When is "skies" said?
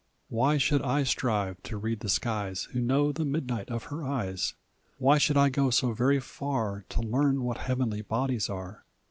2.09-2.69